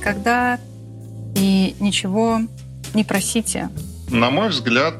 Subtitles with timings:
[0.00, 0.58] никогда
[1.36, 2.40] и ничего
[2.94, 3.68] не просите.
[4.08, 4.94] На мой взгляд,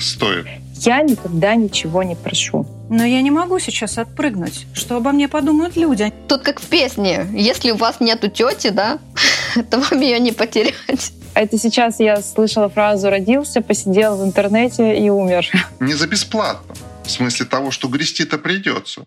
[0.00, 0.46] стоит.
[0.76, 2.66] Я никогда ничего не прошу.
[2.90, 4.66] Но я не могу сейчас отпрыгнуть.
[4.74, 6.12] Что обо мне подумают люди?
[6.26, 7.26] Тут как в песне.
[7.32, 8.98] Если у вас нету тети, да,
[9.70, 11.12] то вам ее не потерять.
[11.34, 15.46] Это сейчас я слышала фразу «родился, посидел в интернете и умер».
[15.80, 16.74] Не за бесплатно.
[17.04, 19.04] В смысле того, что грести-то придется.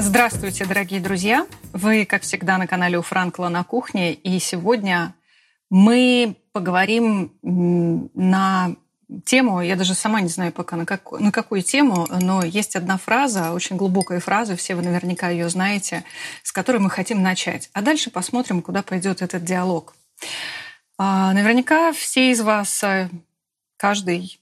[0.00, 1.44] Здравствуйте, дорогие друзья!
[1.72, 4.14] Вы, как всегда, на канале у Франкла на кухне.
[4.14, 5.12] И сегодня
[5.70, 8.76] мы поговорим на
[9.24, 12.96] тему, я даже сама не знаю пока на, как, на какую тему, но есть одна
[12.96, 16.04] фраза, очень глубокая фраза, все вы наверняка ее знаете,
[16.44, 17.68] с которой мы хотим начать.
[17.72, 19.96] А дальше посмотрим, куда пойдет этот диалог.
[20.96, 23.10] А, наверняка все из вас, э,
[23.76, 24.38] каждый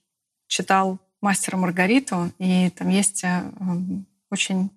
[0.49, 3.43] читал «Мастера Маргариту», и там есть э,
[4.31, 4.71] очень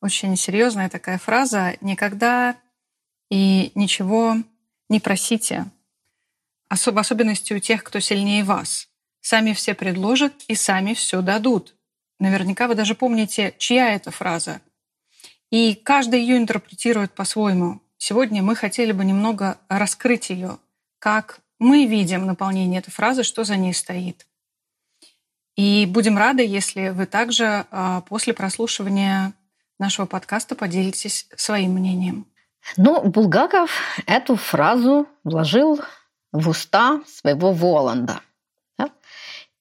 [0.00, 2.56] очень серьезная такая фраза «никогда
[3.30, 4.36] и ничего
[4.88, 5.66] не просите»,
[6.68, 8.88] в особенности у тех, кто сильнее вас.
[9.20, 11.74] Сами все предложат и сами все дадут.
[12.18, 14.60] Наверняка вы даже помните, чья это фраза.
[15.50, 17.80] И каждый ее интерпретирует по-своему.
[17.98, 20.58] Сегодня мы хотели бы немного раскрыть ее,
[20.98, 24.26] как мы видим наполнение этой фразы, что за ней стоит.
[25.56, 29.32] И будем рады, если вы также а, после прослушивания
[29.78, 32.26] нашего подкаста поделитесь своим мнением.
[32.76, 33.70] Ну, Булгаков
[34.06, 35.80] эту фразу вложил
[36.32, 38.20] в уста своего Воланда.
[38.78, 38.90] Да?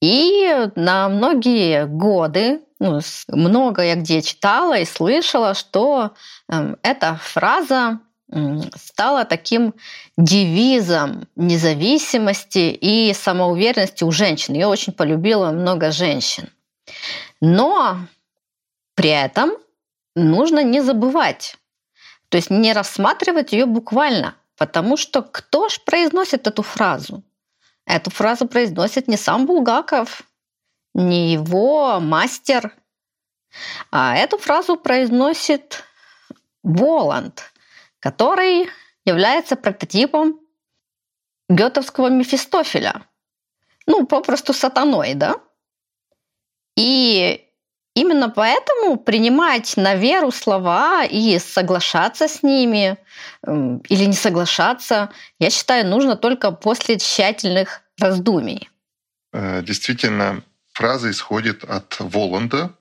[0.01, 6.13] И на многие годы, ну, много я где читала и слышала, что
[6.49, 7.99] э, эта фраза
[8.75, 9.75] стала таким
[10.17, 14.55] девизом независимости и самоуверенности у женщин.
[14.55, 16.49] Я очень полюбила много женщин.
[17.39, 17.99] Но
[18.95, 19.51] при этом
[20.15, 21.57] нужно не забывать,
[22.29, 27.23] то есть не рассматривать ее буквально, потому что кто ж произносит эту фразу?
[27.85, 30.23] Эту фразу произносит не сам Булгаков,
[30.93, 32.73] не его мастер,
[33.91, 35.83] а эту фразу произносит
[36.63, 37.51] Воланд,
[37.99, 38.69] который
[39.05, 40.39] является прототипом
[41.47, 43.05] гетовского Мефистофеля.
[43.85, 45.35] Ну, попросту сатаной, да?
[46.75, 47.44] И
[47.95, 52.97] Именно поэтому принимать на веру слова и соглашаться с ними
[53.47, 58.69] или не соглашаться, я считаю, нужно только после тщательных раздумий.
[59.31, 62.73] Э, действительно, фраза исходит от Воланда.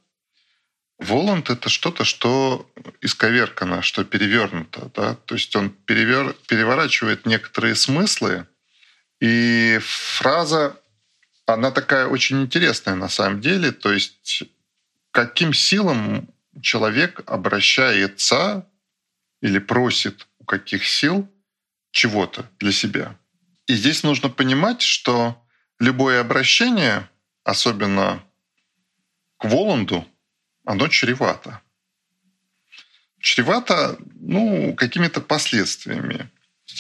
[0.98, 2.68] Воланд— это что-то, что
[3.00, 4.90] исковеркано, что перевернуто.
[4.96, 5.14] Да?
[5.26, 6.34] То есть он перевер...
[6.48, 8.46] переворачивает некоторые смыслы,
[9.20, 10.76] и фраза,
[11.46, 13.70] она такая очень интересная на самом деле.
[13.70, 14.42] То есть
[15.14, 16.28] каким силам
[16.60, 18.68] человек обращается
[19.40, 21.32] или просит у каких сил
[21.92, 23.16] чего-то для себя.
[23.68, 25.40] И здесь нужно понимать, что
[25.78, 27.08] любое обращение,
[27.44, 28.24] особенно
[29.36, 30.04] к Воланду,
[30.64, 31.62] оно чревато.
[33.20, 36.28] Чревато ну, какими-то последствиями.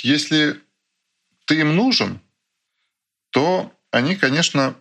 [0.02, 0.60] Если
[1.44, 2.20] ты им нужен,
[3.30, 4.76] то они, конечно,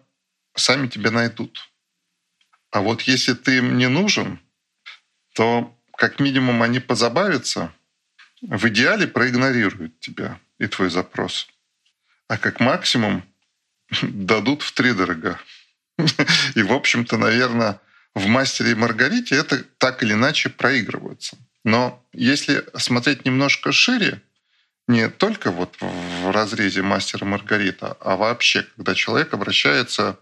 [0.56, 1.70] сами тебя найдут.
[2.74, 4.40] А вот если ты им не нужен,
[5.36, 7.72] то как минимум они позабавятся,
[8.42, 11.48] в идеале проигнорируют тебя и твой запрос.
[12.28, 13.24] А как максимум
[14.02, 15.40] дадут в три дорога.
[16.56, 17.80] И, в общем-то, наверное,
[18.16, 21.38] в «Мастере и Маргарите» это так или иначе проигрывается.
[21.64, 24.20] Но если смотреть немножко шире,
[24.88, 30.20] не только вот в разрезе «Мастера и Маргарита», а вообще, когда человек обращается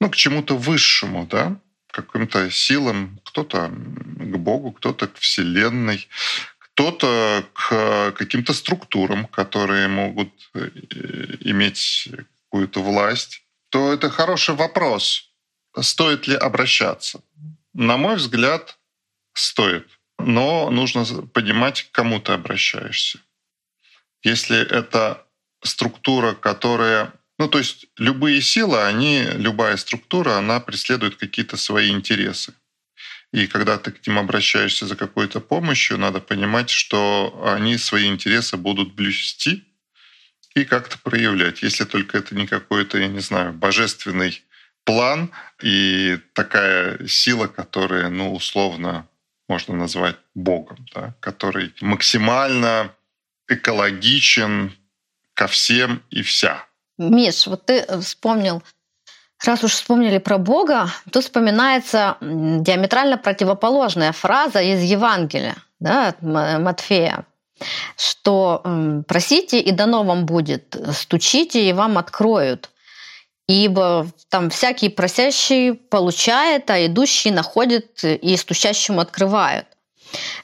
[0.00, 1.60] ну, к чему-то высшему, да,
[1.92, 6.08] каким-то силам, кто-то к Богу, кто-то к Вселенной,
[6.58, 10.70] кто-то к каким-то структурам, которые могут э,
[11.40, 12.08] иметь
[12.44, 15.30] какую-то власть, то это хороший вопрос.
[15.80, 17.22] Стоит ли обращаться?
[17.74, 18.78] На мой взгляд,
[19.34, 19.88] стоит.
[20.18, 23.18] Но нужно понимать, к кому ты обращаешься.
[24.22, 25.26] Если это
[25.62, 27.12] структура, которая
[27.42, 32.54] ну, то есть любые силы, они, любая структура, она преследует какие-то свои интересы.
[33.32, 38.56] И когда ты к ним обращаешься за какой-то помощью, надо понимать, что они свои интересы
[38.56, 39.64] будут блюсти
[40.54, 41.62] и как-то проявлять.
[41.62, 44.44] Если только это не какой-то, я не знаю, божественный
[44.84, 49.08] план и такая сила, которая, ну, условно
[49.48, 52.94] можно назвать Богом, да, который максимально
[53.48, 54.76] экологичен,
[55.34, 56.68] ко всем и вся.
[56.98, 58.62] Миш, вот ты вспомнил,
[59.44, 67.24] раз уж вспомнили про Бога, тут вспоминается диаметрально противоположная фраза из Евангелия, да, от Матфея,
[67.96, 68.62] что
[69.08, 72.68] просите, и дано вам будет, стучите, и вам откроют.
[73.48, 79.66] Ибо там всякий просящий получает, а идущий находит, и стучащему открывают.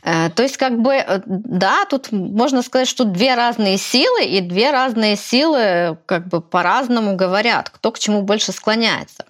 [0.03, 4.41] Э, то есть, как бы, э, да, тут можно сказать, что две разные силы, и
[4.41, 9.25] две разные силы как бы по-разному говорят, кто к чему больше склоняется.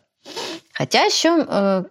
[0.73, 1.85] Хотя еще, э,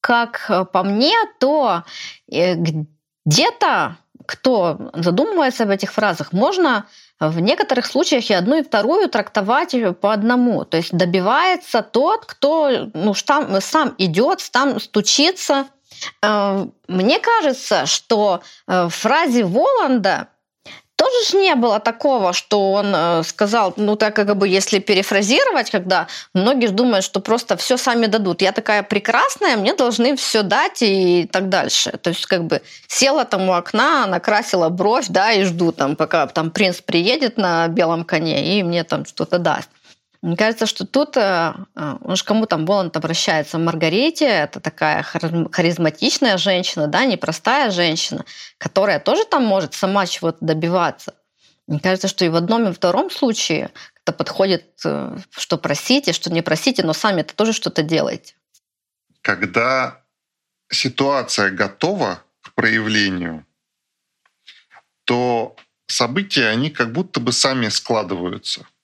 [0.00, 1.84] как по мне, то
[2.26, 3.96] где-то,
[4.26, 6.86] кто задумывается об этих фразах, можно
[7.18, 10.64] в некоторых случаях и одну, и вторую трактовать по одному.
[10.64, 15.66] То есть добивается тот, кто ну, сам, сам идет, сам стучится,
[16.22, 20.28] мне кажется, что э, в фразе Воланда
[21.00, 25.70] тоже ж не было такого, что он э, сказал, ну так как бы если перефразировать,
[25.70, 28.42] когда многие думают, что просто все сами дадут.
[28.42, 31.92] Я такая прекрасная, мне должны все дать и так дальше.
[31.92, 36.26] То есть как бы села там у окна, накрасила бровь, да, и жду там, пока
[36.26, 39.70] там принц приедет на белом коне и мне там что-то даст.
[40.22, 46.36] Мне кажется, что тут, э, э, же кому там Воланд обращается, Маргарите, это такая харизматичная
[46.36, 48.26] женщина, да, непростая женщина,
[48.58, 51.14] которая тоже там может сама чего-то добиваться.
[51.66, 53.70] Мне кажется, что и в одном, и в втором случае
[54.04, 58.34] это подходит, э, что просите, что не просите, но сами это тоже что-то делаете.
[59.22, 60.02] Когда
[60.70, 63.46] ситуация готова к проявлению,
[65.04, 65.56] то
[65.86, 68.66] события, они как будто бы сами складываются–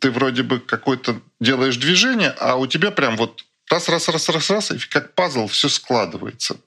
[0.00, 4.50] ты вроде бы какое-то делаешь движение, а у тебя прям вот раз, раз, раз, раз,
[4.50, 6.60] раз, и как пазл все складывается.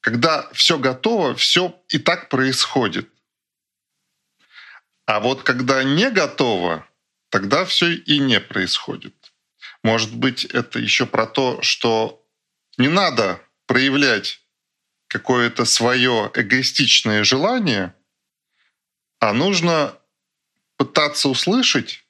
[0.00, 3.08] Когда все готово, все и так происходит.
[5.06, 6.86] А вот когда не готово,
[7.30, 9.14] тогда все и не происходит.
[9.82, 12.26] Может быть, это еще про то, что
[12.76, 14.40] не надо проявлять
[15.06, 17.94] какое-то свое эгоистичное желание,
[19.20, 19.96] а нужно
[20.76, 22.03] пытаться услышать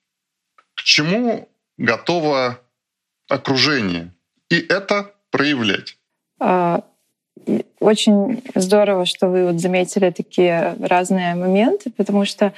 [0.74, 1.48] к чему
[1.78, 2.60] готово
[3.28, 4.12] окружение,
[4.50, 5.96] и это проявлять.
[6.40, 6.82] А,
[7.80, 12.52] очень здорово, что вы вот заметили такие разные моменты, потому что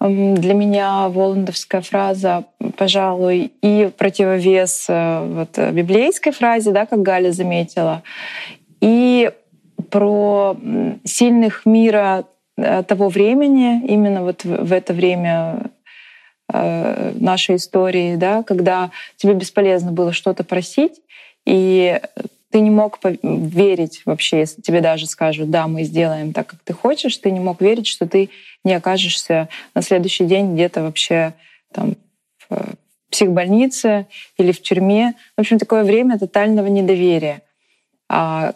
[0.00, 2.44] для меня воландовская фраза,
[2.76, 8.02] пожалуй, и противовес э, вот, библейской фразе, да, как Галя заметила,
[8.80, 9.30] и
[9.90, 10.56] про
[11.04, 12.24] сильных мира
[12.56, 15.70] э, того времени, именно вот в это время
[16.52, 21.00] Э, нашей истории, да, когда тебе бесполезно было что-то просить,
[21.44, 22.00] и
[22.50, 26.72] ты не мог верить вообще, если тебе даже скажут, да, мы сделаем так, как ты
[26.72, 28.30] хочешь, ты не мог верить, что ты
[28.62, 31.34] не окажешься на следующий день где-то вообще
[31.72, 31.96] там
[32.48, 32.76] в
[33.10, 34.06] психбольнице
[34.38, 35.14] или в тюрьме.
[35.36, 37.42] В общем, такое время тотального недоверия.
[38.08, 38.54] А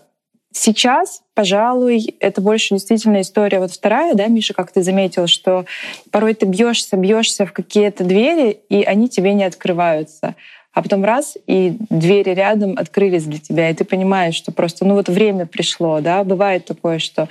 [0.52, 5.64] Сейчас, пожалуй, это больше действительно история вот вторая, да, Миша, как ты заметил, что
[6.10, 10.34] порой ты бьешься, бьешься в какие-то двери, и они тебе не открываются.
[10.72, 14.94] А потом раз, и двери рядом открылись для тебя, и ты понимаешь, что просто, ну
[14.94, 17.28] вот время пришло, да, бывает такое, что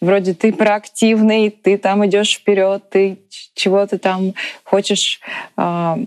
[0.00, 3.18] вроде ты проактивный, ты там идешь вперед, ты
[3.54, 5.20] чего-то там хочешь
[5.56, 5.98] а,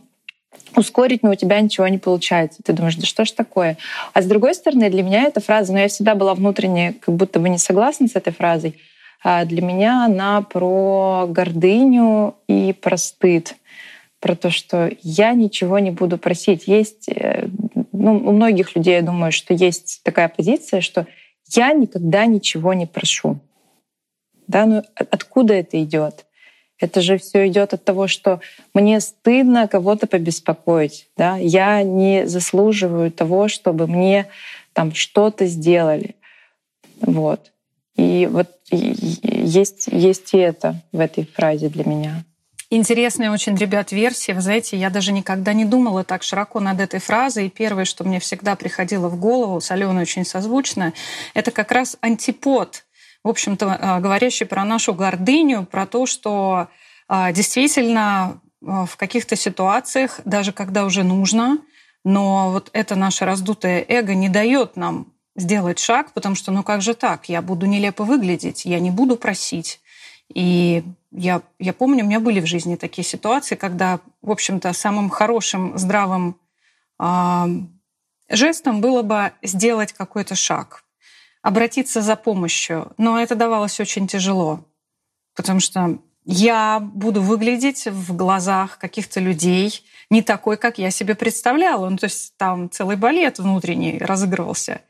[0.79, 2.61] ускорить, но у тебя ничего не получается.
[2.63, 3.77] Ты думаешь, да что ж такое?
[4.13, 7.39] А с другой стороны, для меня эта фраза, но я всегда была внутренне как будто
[7.39, 8.79] бы не согласна с этой фразой,
[9.23, 13.55] а для меня она про гордыню и про стыд
[14.19, 16.67] про то, что я ничего не буду просить.
[16.67, 17.47] Есть, э,
[17.91, 21.07] ну, у многих людей, я думаю, что есть такая позиция, что
[21.51, 23.39] я никогда ничего не прошу.
[24.47, 26.25] Да, ну откуда это идет?
[26.79, 28.39] Это же все идет от того, что
[28.73, 31.09] мне стыдно кого-то побеспокоить.
[31.17, 31.37] Да?
[31.37, 34.27] Я не заслуживаю того, чтобы мне
[34.73, 36.15] там что-то сделали.
[37.01, 37.51] Вот.
[37.95, 42.23] И вот есть, есть и это в этой фразе для меня.
[42.71, 44.35] Интересная очень, ребят, версия.
[44.35, 47.47] Вы знаете, я даже никогда не думала так широко над этой фразой.
[47.47, 50.93] И первое, что мне всегда приходило в голову, с Аленой очень созвучно,
[51.33, 52.85] это как раз антипод
[53.23, 56.67] в общем-то, а, говорящий про нашу гордыню, про то, что
[57.07, 61.59] а, действительно а, в каких-то ситуациях, даже когда уже нужно,
[62.05, 66.81] но вот это наше раздутое эго не дает нам сделать шаг, потому что ну как
[66.81, 69.79] же так, я буду нелепо выглядеть, я не буду просить.
[70.33, 75.09] И я, я помню, у меня были в жизни такие ситуации, когда, в общем-то, самым
[75.09, 76.37] хорошим, здравым
[76.99, 77.45] э,
[78.29, 80.83] жестом было бы сделать какой-то шаг,
[81.41, 82.93] обратиться за помощью.
[82.97, 84.65] Но это давалось очень тяжело,
[85.35, 91.89] потому что я буду выглядеть в глазах каких-то людей не такой, как я себе представляла.
[91.89, 94.81] Ну, то есть там целый балет внутренний разыгрывался.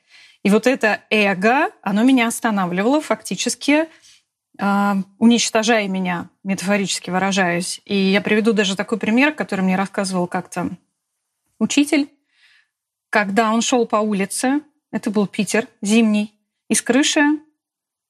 [0.44, 3.88] И вот это эго, оно меня останавливало фактически,
[4.58, 7.82] э, уничтожая меня, метафорически выражаясь.
[7.86, 10.70] И я приведу даже такой пример, который мне рассказывал как-то
[11.60, 12.10] учитель.
[13.10, 16.34] Когда он шел по улице, это был Питер, зимний,
[16.70, 17.22] из крыши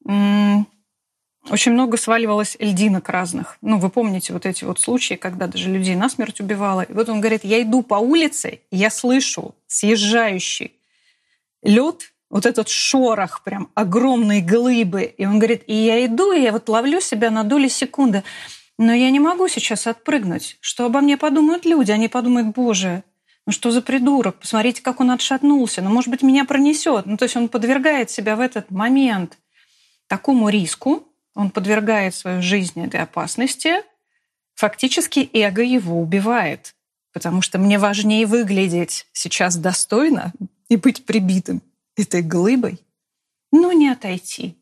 [0.06, 3.58] очень много сваливалось льдинок разных.
[3.62, 6.82] Ну, вы помните вот эти вот случаи, когда даже людей насмерть убивало.
[6.82, 10.74] И вот он говорит, я иду по улице, я слышу съезжающий
[11.64, 15.04] лед, вот этот шорох, прям огромные глыбы.
[15.04, 18.24] И он говорит, и я иду, и я вот ловлю себя на доли секунды.
[18.78, 20.58] Но я не могу сейчас отпрыгнуть.
[20.62, 21.92] Что обо мне подумают люди?
[21.92, 23.04] Они подумают, боже,
[23.50, 24.36] ну что за придурок?
[24.36, 25.82] Посмотрите, как он отшатнулся.
[25.82, 27.08] Ну, может быть, меня пронесет.
[27.08, 29.40] Ну, то есть он подвергает себя в этот момент
[30.06, 33.82] такому риску, он подвергает свою жизнь этой опасности,
[34.54, 36.76] фактически эго его убивает.
[37.12, 40.32] Потому что мне важнее выглядеть сейчас достойно
[40.68, 41.64] и быть прибитым
[41.98, 42.80] этой глыбой,
[43.52, 44.60] но не отойти.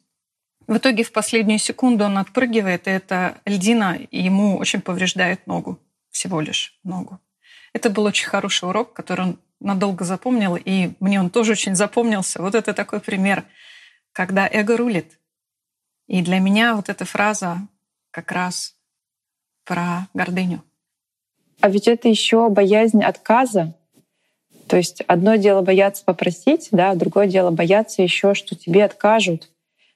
[0.66, 5.78] В итоге в последнюю секунду он отпрыгивает, и эта льдина ему очень повреждает ногу,
[6.10, 7.20] всего лишь ногу.
[7.74, 12.42] Это был очень хороший урок, который он надолго запомнил, и мне он тоже очень запомнился.
[12.42, 13.46] Вот это такой пример,
[14.12, 15.20] когда эго рулит.
[16.08, 17.68] И для меня вот эта фраза
[18.12, 18.76] как раз
[19.66, 20.64] про гордыню.
[21.60, 23.74] А ведь это еще боязнь отказа.
[24.68, 29.50] То есть одно дело бояться попросить, да, другое дело бояться еще, что тебе откажут.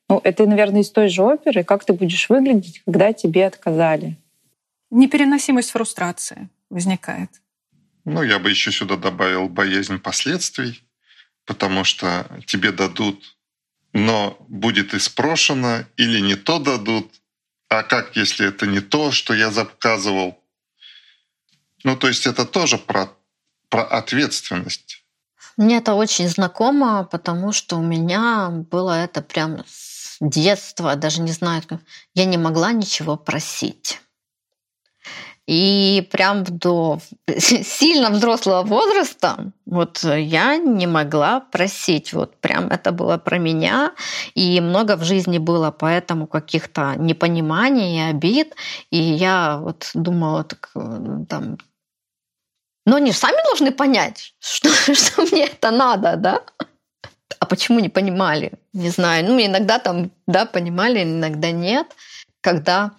[0.10, 4.18] Ну, это, наверное, из той же оперы, как ты будешь выглядеть, когда тебе отказали.
[4.90, 7.40] Непереносимость фрустрации возникает.
[8.05, 10.84] Ну, я бы еще сюда добавил боязнь последствий,
[11.46, 13.36] потому что тебе дадут
[13.93, 17.12] но будет испрошено или не то дадут,
[17.70, 20.39] а как, если это не то, что я заказывал?
[21.84, 23.10] Ну, то есть это тоже про,
[23.70, 25.03] про ответственность.
[25.58, 31.31] Мне это очень знакомо, потому что у меня было это прям с детства, даже не
[31.31, 31.63] знаю,
[32.13, 34.00] я не могла ничего просить.
[35.48, 37.00] И прям до
[37.38, 42.13] сильно взрослого возраста вот я не могла просить.
[42.13, 43.93] Вот прям это было про меня.
[44.36, 48.55] И много в жизни было поэтому каких-то непониманий и обид.
[48.91, 51.57] И я вот думала, так, там,
[52.86, 56.41] но они сами должны понять, что, что мне это надо, да?
[57.39, 58.53] А почему не понимали?
[58.74, 59.25] Не знаю.
[59.25, 61.88] Ну, иногда там, да, понимали, иногда нет.
[62.41, 62.91] Когда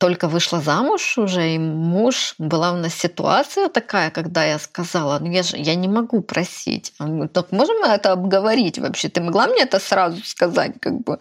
[0.00, 5.30] только вышла замуж уже, и муж, была у нас ситуация такая, когда я сказала, ну
[5.30, 6.94] я же я не могу просить.
[6.98, 9.10] Он говорит, так можем мы это обговорить вообще?
[9.10, 10.72] Ты могла мне это сразу сказать?
[10.80, 11.20] Как бы?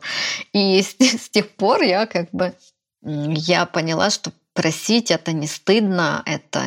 [0.54, 2.54] И с, с тех пор я как бы
[3.02, 6.62] я поняла, что просить это не стыдно, это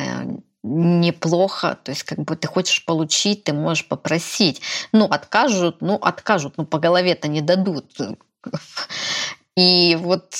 [0.61, 4.61] неплохо, то есть как бы ты хочешь получить, ты можешь попросить.
[4.91, 7.85] Ну, откажут, ну, откажут, ну, по голове-то не дадут.
[9.57, 10.35] И вот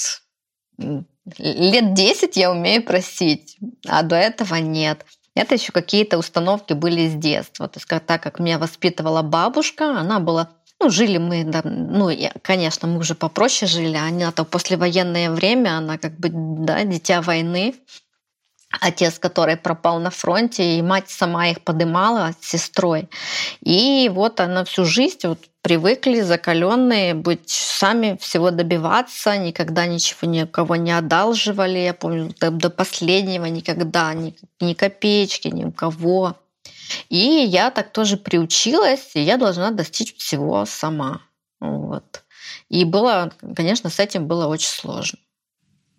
[1.38, 5.06] лет 10 я умею просить, а до этого нет.
[5.36, 7.68] Это еще какие-то установки были с детства.
[7.68, 10.50] То есть так как меня воспитывала бабушка, она была
[10.80, 12.10] ну, жили мы, да, ну,
[12.42, 17.22] конечно, мы уже попроще жили, а она то послевоенное время, она как бы, да, дитя
[17.22, 17.76] войны,
[18.82, 23.10] отец, который пропал на фронте, и мать сама их подымала с сестрой.
[23.62, 30.44] И вот она всю жизнь вот привыкли, закаленные, быть сами всего добиваться, никогда ничего ни
[30.44, 31.80] у кого не одалживали.
[31.80, 36.36] Я помню, до, до последнего никогда, ни, ни копеечки, ни у кого.
[37.10, 41.22] И я так тоже приучилась, и я должна достичь всего сама.
[41.60, 42.24] Вот.
[42.70, 45.20] И было, конечно, с этим было очень сложно.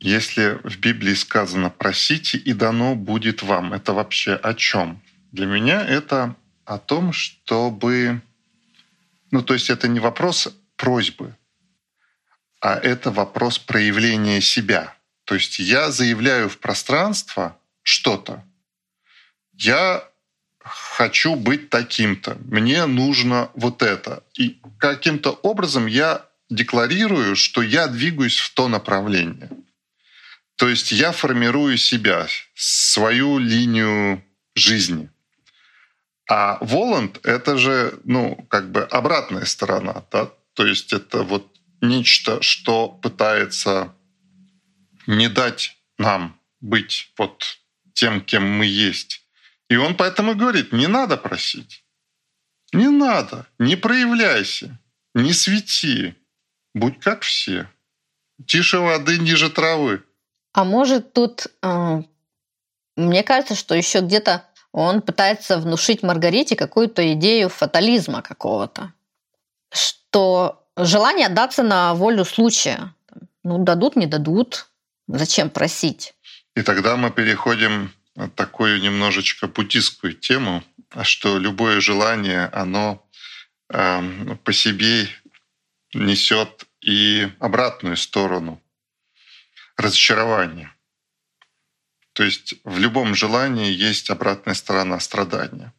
[0.01, 5.01] Если в Библии сказано «просите, и дано будет вам», это вообще о чем?
[5.33, 8.21] Для меня это о том, чтобы...
[9.31, 11.35] Ну, то есть это не вопрос просьбы,
[12.61, 14.95] а это вопрос проявления себя.
[15.25, 18.45] То есть я заявляю в пространство что-то.
[19.53, 20.09] Я
[20.65, 22.37] хочу быть таким-то.
[22.45, 24.23] Мне нужно вот это.
[24.35, 29.51] И каким-то образом я декларирую, что я двигаюсь в то направление.
[30.57, 35.11] То есть я формирую себя, свою линию жизни.
[36.31, 40.31] А Воланд— это же, ну, как бы обратная сторона, да?
[40.55, 43.95] То есть это вот нечто, что пытается
[45.07, 47.59] не дать нам быть вот
[47.93, 49.27] тем, кем мы есть.
[49.69, 51.85] И он поэтому говорит, не надо просить.
[52.73, 54.81] Не надо, не проявляйся,
[55.15, 56.15] не свети,
[56.75, 57.71] будь как все.
[58.47, 60.03] Тише воды, ниже травы.
[60.55, 62.03] А может тут, э,
[62.97, 68.93] мне кажется, что еще где-то он пытается внушить Маргарите какую-то идею фатализма какого-то,
[69.73, 72.95] что желание отдаться на волю случая.
[73.43, 74.67] Ну, дадут, не дадут.
[75.09, 76.15] Зачем просить?
[76.55, 80.63] И тогда мы переходим на такую немножечко буддистскую тему,
[81.03, 83.05] что любое желание, оно
[83.71, 85.09] э, по себе
[85.93, 88.61] несет и обратную сторону
[89.77, 90.75] разочарования.
[92.13, 95.73] То есть в любом желании есть обратная сторона страдания.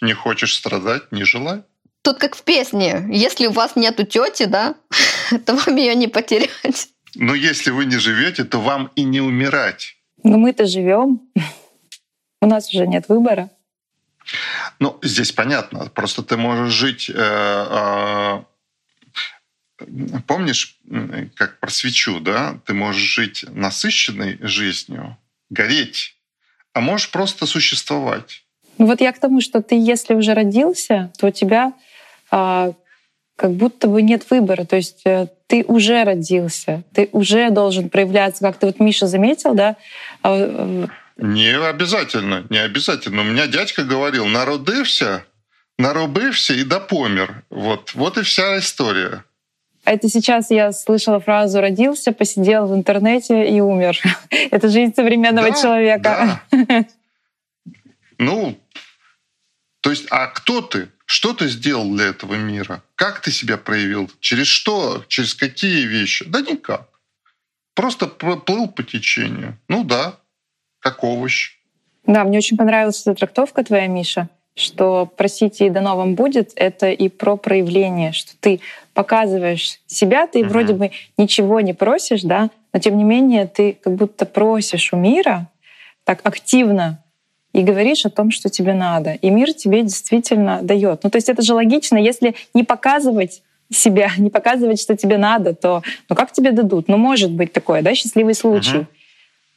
[0.00, 1.62] Не хочешь страдать, не желай.
[2.02, 3.06] Тут как в песне.
[3.10, 4.76] Если у вас нету тети, да,
[5.46, 6.88] то вам ее не потерять.
[7.14, 9.96] Но если вы не живете, то вам и не умирать.
[10.22, 11.20] Но мы-то живем.
[12.40, 13.50] У нас уже нет выбора.
[14.78, 15.86] Ну, здесь понятно.
[15.86, 17.10] Просто ты можешь жить...
[17.10, 17.14] Э,
[18.38, 18.42] э,
[20.26, 20.78] помнишь,
[21.34, 22.58] как про свечу, да?
[22.66, 25.16] Ты можешь жить насыщенной жизнью,
[25.50, 26.16] гореть,
[26.72, 28.44] а можешь просто существовать.
[28.78, 31.74] Ну вот я к тому, что ты, если уже родился, то у тебя
[32.30, 32.72] а,
[33.36, 34.64] как будто бы нет выбора.
[34.64, 39.54] То есть э, ты уже родился, ты уже должен проявляться, как ты вот Миша заметил,
[39.54, 39.76] да?
[40.22, 43.22] А, э, не обязательно, не обязательно.
[43.22, 45.24] У меня дядька говорил, народився,
[45.78, 47.42] наробився и допомер.
[47.50, 49.24] Вот, вот и вся история.
[49.90, 53.98] Это сейчас я слышала фразу «родился, посидел в интернете и умер».
[54.30, 56.40] это жизнь современного да, человека.
[56.52, 56.86] Да.
[58.18, 58.56] ну,
[59.80, 60.90] то есть, а кто ты?
[61.06, 62.84] Что ты сделал для этого мира?
[62.94, 64.08] Как ты себя проявил?
[64.20, 65.04] Через что?
[65.08, 66.24] Через какие вещи?
[66.24, 66.88] Да никак.
[67.74, 69.58] Просто плыл по течению.
[69.66, 70.20] Ну да,
[70.78, 71.58] как овощ.
[72.06, 76.90] Да, мне очень понравилась эта трактовка твоя, Миша что «просите, и дано вам будет»— это
[76.90, 78.60] и про проявление, что ты
[78.94, 80.48] показываешь себя, ты uh-huh.
[80.48, 84.96] вроде бы ничего не просишь, да, но тем не менее ты как будто просишь у
[84.96, 85.48] мира
[86.04, 87.02] так активно
[87.52, 89.12] и говоришь о том, что тебе надо.
[89.12, 91.02] И мир тебе действительно дает.
[91.02, 95.54] Ну, то есть это же логично, если не показывать себя, не показывать, что тебе надо,
[95.54, 96.88] то ну как тебе дадут?
[96.88, 98.78] Ну, может быть такое, да, счастливый случай.
[98.78, 98.86] Uh-huh.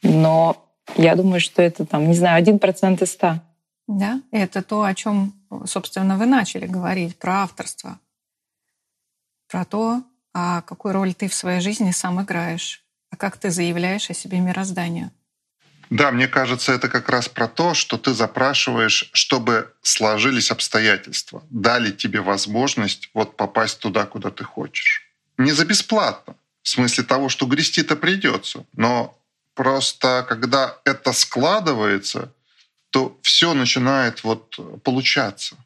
[0.02, 0.56] Но
[0.96, 3.40] я думаю, что это там, не знаю, один процент из ста.
[3.86, 5.34] Да, это то, о чем,
[5.66, 8.00] собственно, вы начали говорить, про авторство.
[9.48, 14.10] Про то, а какую роль ты в своей жизни сам играешь, а как ты заявляешь
[14.10, 15.10] о себе мирозданию.
[15.90, 21.90] Да, мне кажется, это как раз про то, что ты запрашиваешь, чтобы сложились обстоятельства, дали
[21.90, 25.02] тебе возможность вот попасть туда, куда ты хочешь.
[25.36, 29.20] Не за бесплатно, в смысле того, что грести-то придется, но
[29.54, 32.32] просто когда это складывается,
[32.94, 35.56] то все начинает вот получаться.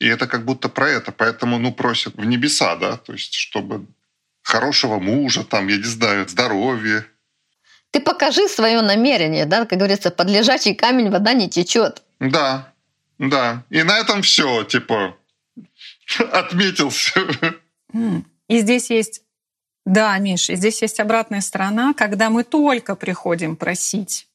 [0.00, 1.12] И это как будто про это.
[1.12, 3.86] Поэтому, ну, просят в небеса, да, то есть, чтобы
[4.42, 7.06] хорошего мужа, там, я не знаю, здоровья.
[7.92, 12.02] Ты покажи свое намерение, да, как говорится, под лежачий камень вода не течет.
[12.18, 12.72] Да,
[13.18, 13.62] да.
[13.70, 15.16] И на этом все, типа,
[16.32, 17.12] отметился.
[18.48, 19.22] И здесь есть,
[19.84, 24.26] да, Миша, здесь есть обратная сторона, когда мы только приходим просить.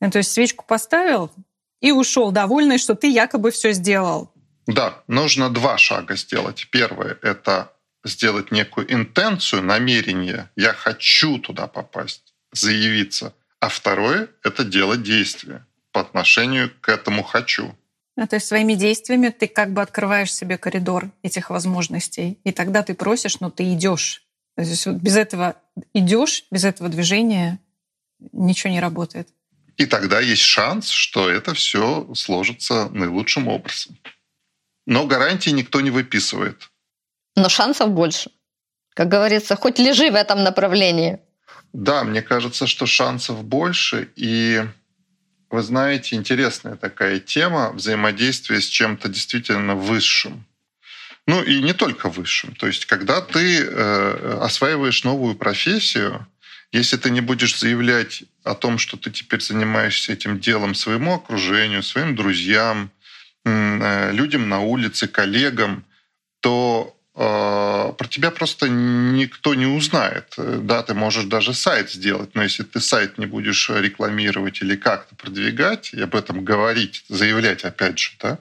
[0.00, 1.32] Ну, то есть свечку поставил,
[1.80, 4.32] и ушел довольный, что ты якобы все сделал.
[4.66, 6.68] Да, нужно два шага сделать.
[6.70, 7.72] Первое— это
[8.04, 10.50] сделать некую интенцию, намерение.
[10.56, 13.34] Я хочу туда попасть, заявиться.
[13.60, 17.74] А второе— это делать действие по отношению к этому «хочу».
[18.16, 22.82] Ну, то есть своими действиями ты как бы открываешь себе коридор этих возможностей, и тогда
[22.82, 24.22] ты просишь, но ты идешь.
[24.56, 25.56] То есть вот без этого
[25.92, 27.60] идешь, без этого движения
[28.32, 29.28] ничего не работает.
[29.76, 33.98] И тогда есть шанс, что это все сложится наилучшим образом.
[34.86, 36.70] Но гарантии никто не выписывает.
[37.34, 38.30] Но шансов больше.
[38.94, 41.18] Как говорится, хоть лежи в этом направлении.
[41.72, 44.08] Да, мне кажется, что шансов больше.
[44.16, 44.64] И
[45.50, 50.46] вы знаете, интересная такая тема взаимодействия с чем-то действительно высшим.
[51.26, 52.54] Ну и не только высшим.
[52.54, 56.26] То есть, когда ты э, осваиваешь новую профессию,
[56.72, 61.82] если ты не будешь заявлять о том, что ты теперь занимаешься этим делом своему окружению,
[61.82, 62.90] своим друзьям,
[63.44, 65.84] э, людям на улице, коллегам,
[66.40, 70.34] то э, про тебя просто никто не узнает.
[70.36, 75.14] Да, ты можешь даже сайт сделать, но если ты сайт не будешь рекламировать или как-то
[75.14, 78.38] продвигать и об этом говорить, заявлять опять же, да,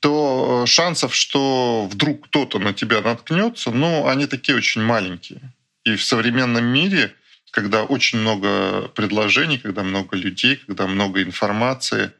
[0.00, 5.40] то шансов, что вдруг кто-то на тебя наткнется, ну, они такие очень маленькие.
[5.84, 7.14] И в современном мире
[7.52, 12.10] когда очень много предложений, когда много людей, когда много информации,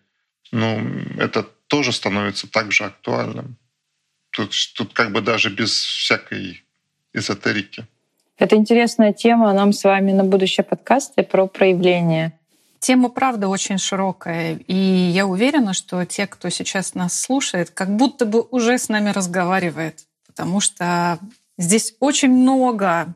[0.53, 0.79] ну,
[1.19, 3.57] это тоже становится также актуальным.
[4.31, 6.63] Тут, тут как бы даже без всякой
[7.15, 7.87] эзотерики.
[8.37, 12.39] Это интересная тема нам с вами на будущее подкасты про проявление.
[12.79, 14.57] Тема, правда, очень широкая.
[14.67, 19.11] И я уверена, что те, кто сейчас нас слушает, как будто бы уже с нами
[19.11, 20.07] разговаривает.
[20.27, 21.19] Потому что
[21.57, 23.15] здесь очень много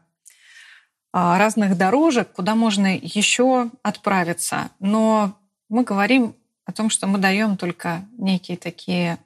[1.12, 4.70] разных дорожек, куда можно еще отправиться.
[4.80, 5.38] Но
[5.68, 9.18] мы говорим о том, что мы даем только некие такие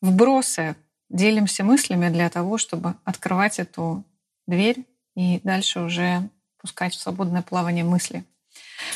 [0.00, 0.76] вбросы,
[1.08, 4.04] делимся мыслями для того, чтобы открывать эту
[4.46, 4.84] дверь
[5.16, 8.24] и дальше уже пускать в свободное плавание мысли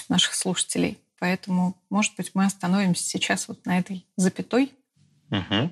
[0.09, 0.98] наших слушателей.
[1.18, 4.72] Поэтому, может быть, мы остановимся сейчас вот на этой запятой.
[5.31, 5.70] Угу.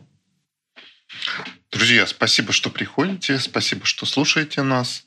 [1.72, 5.04] Друзья, спасибо, что приходите, спасибо, что слушаете нас.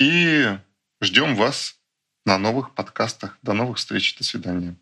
[0.00, 0.58] И
[1.02, 1.78] ждем вас
[2.24, 3.38] на новых подкастах.
[3.42, 4.74] До новых встреч, до свидания.